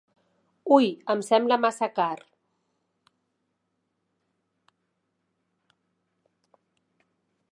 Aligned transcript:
Ui, 0.77 0.87
em 1.13 1.19
sembla 1.27 1.57
massa 1.65 1.89
car. 1.99 2.15